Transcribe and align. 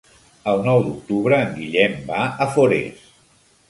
El 0.53 0.61
nou 0.67 0.81
d'octubre 0.87 1.41
en 1.43 1.53
Guillem 1.61 1.97
va 2.11 2.27
a 2.49 2.53
Forès. 2.57 3.09